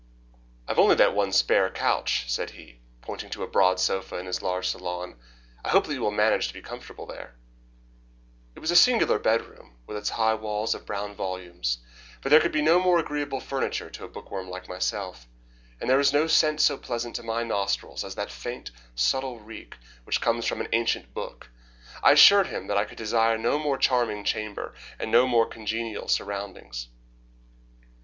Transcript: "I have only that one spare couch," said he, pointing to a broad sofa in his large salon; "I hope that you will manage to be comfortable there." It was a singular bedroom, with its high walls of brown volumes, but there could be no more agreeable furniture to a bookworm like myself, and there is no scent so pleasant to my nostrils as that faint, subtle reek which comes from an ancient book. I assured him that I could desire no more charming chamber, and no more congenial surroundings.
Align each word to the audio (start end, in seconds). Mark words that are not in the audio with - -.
"I 0.67 0.71
have 0.71 0.79
only 0.79 0.95
that 0.95 1.13
one 1.13 1.31
spare 1.31 1.69
couch," 1.69 2.25
said 2.27 2.49
he, 2.49 2.79
pointing 3.01 3.29
to 3.29 3.43
a 3.43 3.47
broad 3.47 3.79
sofa 3.79 4.15
in 4.17 4.25
his 4.25 4.41
large 4.41 4.67
salon; 4.67 5.15
"I 5.63 5.69
hope 5.69 5.85
that 5.85 5.93
you 5.93 6.01
will 6.01 6.09
manage 6.09 6.47
to 6.47 6.55
be 6.55 6.61
comfortable 6.63 7.05
there." 7.05 7.35
It 8.55 8.61
was 8.61 8.71
a 8.71 8.75
singular 8.75 9.19
bedroom, 9.19 9.77
with 9.85 9.97
its 9.97 10.09
high 10.09 10.33
walls 10.33 10.73
of 10.73 10.87
brown 10.87 11.13
volumes, 11.13 11.77
but 12.23 12.31
there 12.31 12.39
could 12.41 12.51
be 12.51 12.63
no 12.63 12.79
more 12.79 12.97
agreeable 12.97 13.39
furniture 13.39 13.91
to 13.91 14.03
a 14.03 14.07
bookworm 14.07 14.49
like 14.49 14.67
myself, 14.67 15.27
and 15.79 15.87
there 15.87 15.99
is 15.99 16.11
no 16.13 16.25
scent 16.25 16.61
so 16.61 16.79
pleasant 16.79 17.15
to 17.17 17.21
my 17.21 17.43
nostrils 17.43 18.03
as 18.03 18.15
that 18.15 18.31
faint, 18.31 18.71
subtle 18.95 19.39
reek 19.39 19.75
which 20.05 20.19
comes 20.19 20.47
from 20.47 20.61
an 20.61 20.67
ancient 20.73 21.13
book. 21.13 21.51
I 22.01 22.13
assured 22.13 22.47
him 22.47 22.65
that 22.69 22.77
I 22.77 22.85
could 22.85 22.97
desire 22.97 23.37
no 23.37 23.59
more 23.59 23.77
charming 23.77 24.23
chamber, 24.23 24.73
and 24.97 25.11
no 25.11 25.27
more 25.27 25.45
congenial 25.45 26.07
surroundings. 26.07 26.87